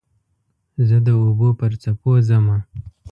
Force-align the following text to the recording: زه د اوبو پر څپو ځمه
زه 0.87 0.97
د 1.07 1.09
اوبو 1.21 1.49
پر 1.59 1.71
څپو 1.81 2.11
ځمه 2.27 2.57